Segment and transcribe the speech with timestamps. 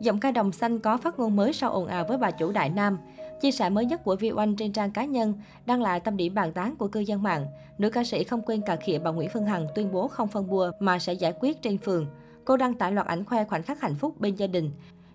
[0.00, 2.68] Giọng ca đồng xanh có phát ngôn mới sau ồn ào với bà chủ Đại
[2.68, 2.98] Nam.
[3.40, 5.34] Chia sẻ mới nhất của Vi Oanh trên trang cá nhân
[5.66, 7.46] đăng lại tâm điểm bàn tán của cư dân mạng.
[7.78, 10.48] Nữ ca sĩ không quên cà khịa bà Nguyễn Phương Hằng tuyên bố không phân
[10.48, 12.06] bua mà sẽ giải quyết trên phường.
[12.44, 14.70] Cô đăng tải loạt ảnh khoe khoảnh khắc hạnh phúc bên gia đình.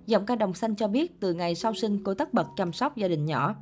[0.06, 2.98] Giọng ca đồng xanh cho biết từ ngày sau sinh cô tất bật chăm sóc
[2.98, 3.56] gia đình nhỏ.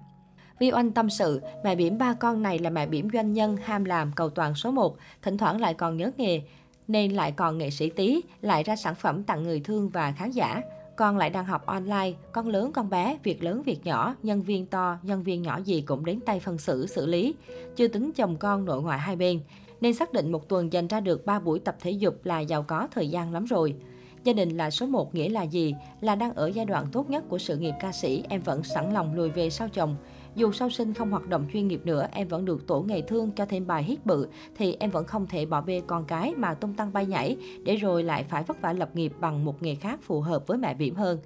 [0.60, 3.86] Vi Oanh tâm sự, mẹ bỉm ba con này là mẹ bỉm doanh nhân, ham
[3.86, 6.42] làm, cầu toàn số 1, thỉnh thoảng lại còn nhớ nghề,
[6.88, 10.32] nên lại còn nghệ sĩ tí, lại ra sản phẩm tặng người thương và khán
[10.32, 10.62] giả.
[11.00, 14.66] Con lại đang học online, con lớn con bé, việc lớn việc nhỏ, nhân viên
[14.66, 17.36] to, nhân viên nhỏ gì cũng đến tay phân xử, xử lý.
[17.76, 19.40] Chưa tính chồng con nội ngoại hai bên.
[19.82, 22.64] Nên xác định một tuần dành ra được 3 buổi tập thể dục là giàu
[22.64, 23.76] có thời gian lắm rồi.
[24.24, 25.76] Gia đình là số 1 nghĩa là gì?
[26.02, 28.94] Là đang ở giai đoạn tốt nhất của sự nghiệp ca sĩ, em vẫn sẵn
[28.94, 29.96] lòng lùi về sau chồng.
[30.36, 33.32] Dù sau sinh không hoạt động chuyên nghiệp nữa, em vẫn được tổ nghề thương
[33.32, 36.54] cho thêm bài hít bự, thì em vẫn không thể bỏ bê con cái mà
[36.54, 39.76] tung tăng bay nhảy, để rồi lại phải vất vả lập nghiệp bằng một nghề
[39.76, 41.20] khác phù hợp với mẹ Viễm hơn.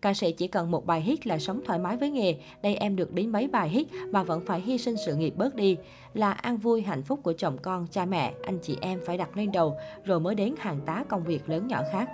[0.00, 2.96] Ca sĩ chỉ cần một bài hit là sống thoải mái với nghề, đây em
[2.96, 5.76] được đến mấy bài hit mà vẫn phải hy sinh sự nghiệp bớt đi.
[6.14, 9.36] Là an vui hạnh phúc của chồng con, cha mẹ, anh chị em phải đặt
[9.36, 12.08] lên đầu, rồi mới đến hàng tá công việc lớn nhỏ khác.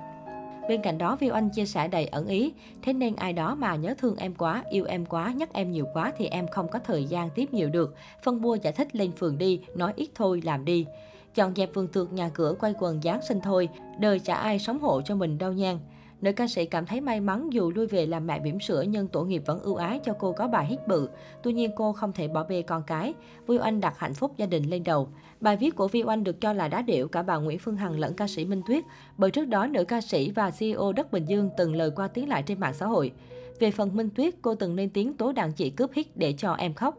[0.69, 3.77] Bên cạnh đó, Viu Anh chia sẻ đầy ẩn ý, thế nên ai đó mà
[3.77, 6.79] nhớ thương em quá, yêu em quá, nhắc em nhiều quá thì em không có
[6.79, 7.95] thời gian tiếp nhiều được.
[8.23, 10.87] Phân bua giải thích lên phường đi, nói ít thôi làm đi.
[11.35, 13.69] Chọn dẹp vườn tược nhà cửa quay quần Giáng sinh thôi,
[13.99, 15.81] đời chả ai sống hộ cho mình đâu nhang
[16.23, 19.09] Nữ ca sĩ cảm thấy may mắn dù lui về làm mẹ bỉm sữa nhưng
[19.09, 21.09] tổ nghiệp vẫn ưu ái cho cô có bài hít bự.
[21.43, 23.15] Tuy nhiên cô không thể bỏ bê con cái.
[23.47, 25.09] Vi Oanh đặt hạnh phúc gia đình lên đầu.
[25.41, 27.99] Bài viết của Vi Oanh được cho là đá điệu cả bà Nguyễn Phương Hằng
[27.99, 28.85] lẫn ca sĩ Minh Tuyết.
[29.19, 32.29] Bởi trước đó nữ ca sĩ và CEO Đất Bình Dương từng lời qua tiếng
[32.29, 33.13] lại trên mạng xã hội.
[33.59, 36.55] Về phần Minh Tuyết, cô từng lên tiếng tố đàn chị cướp hít để cho
[36.55, 36.99] em khóc.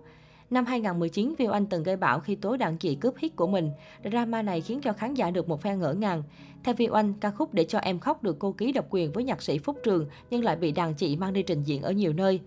[0.53, 3.71] Năm 2019, Viu Anh từng gây bão khi tố đàn chị cướp hit của mình.
[4.11, 6.23] Drama này khiến cho khán giả được một phen ngỡ ngàng.
[6.63, 9.23] Theo Viu Anh, ca khúc Để cho em khóc được cô ký độc quyền với
[9.23, 12.13] nhạc sĩ Phúc Trường nhưng lại bị đàn chị mang đi trình diễn ở nhiều
[12.13, 12.39] nơi.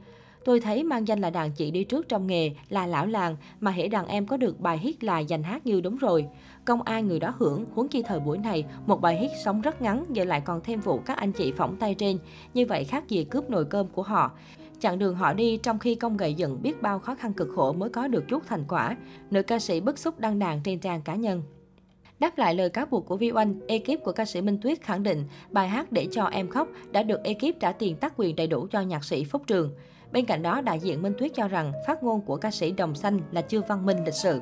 [0.46, 3.70] Tôi thấy mang danh là đàn chị đi trước trong nghề, là lão làng, mà
[3.70, 6.26] hễ đàn em có được bài hit là dành hát như đúng rồi.
[6.64, 9.82] Công ai người đó hưởng, huống chi thời buổi này, một bài hit sống rất
[9.82, 12.18] ngắn giờ lại còn thêm vụ các anh chị phỏng tay trên.
[12.54, 14.30] Như vậy khác gì cướp nồi cơm của họ.
[14.80, 17.72] Chặng đường họ đi trong khi công gầy dựng biết bao khó khăn cực khổ
[17.72, 18.96] mới có được chút thành quả.
[19.30, 21.42] Nữ ca sĩ bức xúc đăng đàn trên trang cá nhân.
[22.18, 25.02] Đáp lại lời cáo buộc của Vi Oanh, ekip của ca sĩ Minh Tuyết khẳng
[25.02, 28.46] định bài hát Để cho em khóc đã được ekip trả tiền tác quyền đầy
[28.46, 29.70] đủ cho nhạc sĩ Phúc Trường.
[30.12, 32.94] Bên cạnh đó, đại diện Minh Tuyết cho rằng phát ngôn của ca sĩ Đồng
[32.94, 34.40] Xanh là chưa văn minh lịch sự.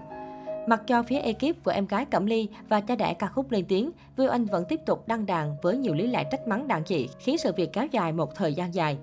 [0.68, 3.64] Mặc cho phía ekip của em gái Cẩm Ly và cha đẻ ca khúc lên
[3.68, 6.84] tiếng, vưu anh vẫn tiếp tục đăng đàn với nhiều lý lẽ trách mắng đàn
[6.84, 8.98] chị, khiến sự việc kéo dài một thời gian dài.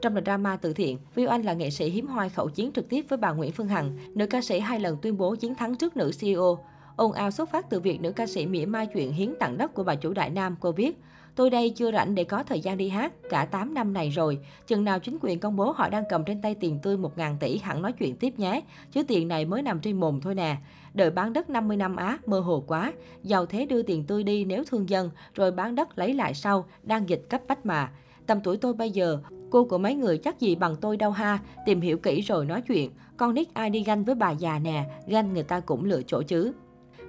[0.00, 2.88] Trong đợt drama từ thiện, Viu Anh là nghệ sĩ hiếm hoi khẩu chiến trực
[2.88, 3.96] tiếp với bà Nguyễn Phương Hằng.
[4.14, 6.58] Nữ ca sĩ hai lần tuyên bố chiến thắng trước nữ CEO.
[6.96, 9.74] Ồn ào xuất phát từ việc nữ ca sĩ mỉa mai chuyện hiến tặng đất
[9.74, 11.00] của bà chủ Đại Nam, cô viết.
[11.34, 14.38] Tôi đây chưa rảnh để có thời gian đi hát, cả 8 năm này rồi.
[14.66, 17.58] Chừng nào chính quyền công bố họ đang cầm trên tay tiền tươi 1.000 tỷ
[17.58, 18.62] hẳn nói chuyện tiếp nhé.
[18.92, 20.56] Chứ tiền này mới nằm trên mồm thôi nè.
[20.94, 22.92] Đợi bán đất 50 năm á, mơ hồ quá.
[23.22, 26.66] Giàu thế đưa tiền tươi đi nếu thương dân, rồi bán đất lấy lại sau,
[26.82, 27.90] đang dịch cấp bách mà.
[28.26, 29.18] Tầm tuổi tôi bây giờ,
[29.50, 32.62] cô của mấy người chắc gì bằng tôi đâu ha, tìm hiểu kỹ rồi nói
[32.62, 32.90] chuyện.
[33.16, 36.22] Con nít ai đi ganh với bà già nè, ganh người ta cũng lựa chỗ
[36.22, 36.52] chứ.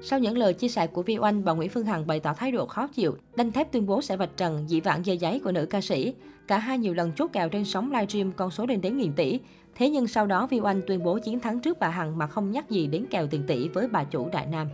[0.05, 2.51] Sau những lời chia sẻ của Vi Oanh, bà Nguyễn Phương Hằng bày tỏ thái
[2.51, 5.51] độ khó chịu, đanh thép tuyên bố sẽ vạch trần dị vãng dây giấy của
[5.51, 6.13] nữ ca sĩ.
[6.47, 9.39] Cả hai nhiều lần chốt kèo trên sóng livestream con số lên đến nghìn tỷ.
[9.75, 12.51] Thế nhưng sau đó Vi Oanh tuyên bố chiến thắng trước bà Hằng mà không
[12.51, 14.67] nhắc gì đến kèo tiền tỷ với bà chủ Đại Nam.